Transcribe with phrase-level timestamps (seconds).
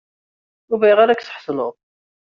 [0.71, 1.71] Ur bɣiɣ ara ad k-ssḥeṣleɣ.